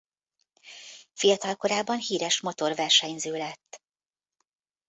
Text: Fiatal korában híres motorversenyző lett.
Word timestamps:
Fiatal 1.13 1.55
korában 1.55 1.97
híres 1.99 2.39
motorversenyző 2.39 3.31
lett. 3.37 3.83